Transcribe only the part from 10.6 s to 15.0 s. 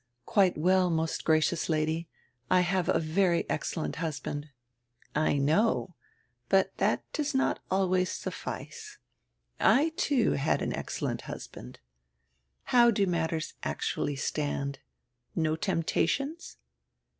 an excellent husband. How do matters actually stand?